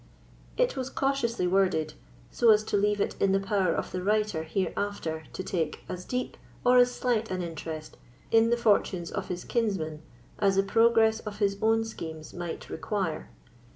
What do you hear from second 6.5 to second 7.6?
or as slight an